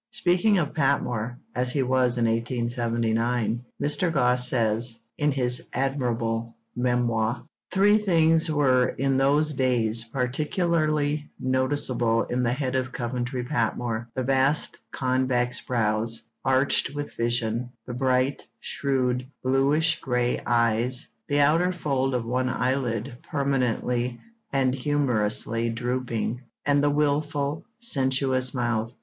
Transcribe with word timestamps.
Speaking 0.09 0.57
of 0.57 0.73
Patmore 0.73 1.37
as 1.53 1.73
he 1.73 1.83
was 1.83 2.17
in 2.17 2.25
1879, 2.25 3.63
Mr. 3.79 4.11
Gosse 4.11 4.49
says, 4.49 4.97
in 5.19 5.31
his 5.31 5.67
admirable 5.73 6.55
memoir: 6.75 7.43
Three 7.69 7.99
things 7.99 8.49
were 8.49 8.87
in 8.97 9.17
those 9.17 9.53
days 9.53 10.03
particularly 10.05 11.29
noticeable 11.39 12.23
in 12.23 12.41
the 12.41 12.51
head 12.51 12.73
of 12.73 12.91
Coventry 12.91 13.43
Patmore: 13.43 14.09
the 14.15 14.23
vast 14.23 14.79
convex 14.91 15.61
brows, 15.61 16.23
arched 16.43 16.95
with 16.95 17.13
vision; 17.15 17.69
the 17.85 17.93
bright, 17.93 18.47
shrewd, 18.59 19.27
bluish 19.43 19.99
grey 20.01 20.41
eyes, 20.47 21.09
the 21.27 21.39
outer 21.41 21.71
fold 21.71 22.15
of 22.15 22.25
one 22.25 22.49
eyelid 22.49 23.19
permanently 23.21 24.19
and 24.51 24.73
humorously 24.73 25.69
drooping; 25.69 26.41
and 26.65 26.81
the 26.83 26.89
wilful, 26.89 27.63
sensuous 27.77 28.51
mouth. 28.55 28.95